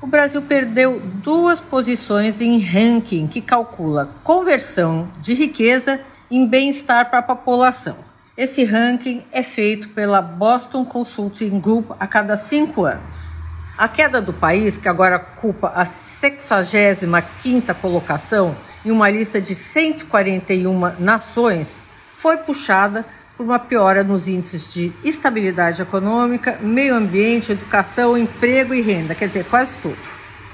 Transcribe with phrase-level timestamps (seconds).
[0.00, 6.00] o Brasil perdeu duas posições em ranking que calcula conversão de riqueza
[6.30, 7.96] em bem-estar para a população.
[8.36, 13.30] Esse ranking é feito pela Boston Consulting Group a cada cinco anos.
[13.76, 20.94] A queda do país, que agora ocupa a 65ª colocação em uma lista de 141
[20.98, 23.04] nações, foi puxada
[23.40, 29.28] por uma piora nos índices de estabilidade econômica, meio ambiente, educação, emprego e renda, quer
[29.28, 29.96] dizer, quase tudo.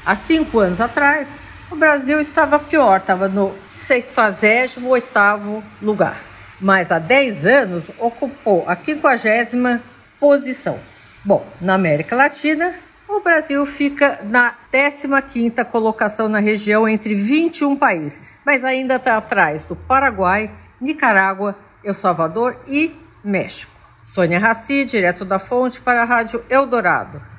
[0.05, 1.29] Há cinco anos atrás,
[1.69, 3.53] o Brasil estava pior, estava no
[3.89, 6.23] 78º lugar,
[6.61, 9.83] mas há 10 anos ocupou a 50
[10.21, 10.79] posição.
[11.25, 12.73] Bom, na América Latina,
[13.09, 19.65] o Brasil fica na 15ª colocação na região entre 21 países, mas ainda está atrás
[19.65, 23.73] do Paraguai, Nicarágua, El Salvador e México.
[24.05, 27.36] Sônia Raci, direto da fonte para a Rádio Eldorado.